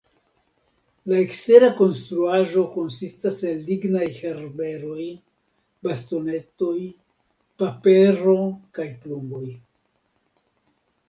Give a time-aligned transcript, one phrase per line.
[1.09, 5.05] La ekstera konstruaĵo konsistas el lignaj herberoj,
[5.89, 6.75] bastonetoj,
[7.63, 8.37] papero
[8.79, 9.45] kaj plumoj.